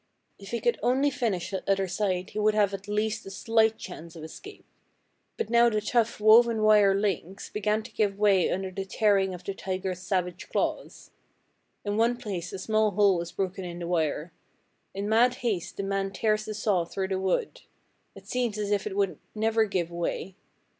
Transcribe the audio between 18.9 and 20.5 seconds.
would never give way.